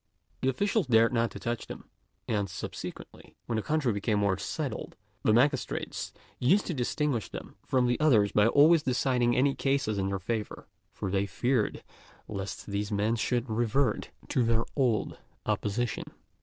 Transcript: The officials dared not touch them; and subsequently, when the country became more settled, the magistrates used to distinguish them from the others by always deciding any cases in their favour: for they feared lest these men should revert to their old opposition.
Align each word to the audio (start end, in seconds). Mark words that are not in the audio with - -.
The 0.41 0.49
officials 0.49 0.87
dared 0.87 1.13
not 1.13 1.29
touch 1.29 1.67
them; 1.67 1.87
and 2.27 2.49
subsequently, 2.49 3.35
when 3.45 3.57
the 3.57 3.61
country 3.61 3.93
became 3.93 4.17
more 4.17 4.35
settled, 4.39 4.95
the 5.21 5.31
magistrates 5.31 6.11
used 6.39 6.65
to 6.65 6.73
distinguish 6.73 7.29
them 7.29 7.53
from 7.63 7.85
the 7.85 7.99
others 7.99 8.31
by 8.31 8.47
always 8.47 8.81
deciding 8.81 9.37
any 9.37 9.53
cases 9.53 9.99
in 9.99 10.07
their 10.07 10.17
favour: 10.17 10.67
for 10.91 11.11
they 11.11 11.27
feared 11.27 11.83
lest 12.27 12.65
these 12.65 12.91
men 12.91 13.15
should 13.15 13.47
revert 13.47 14.09
to 14.29 14.41
their 14.41 14.63
old 14.75 15.19
opposition. 15.45 16.05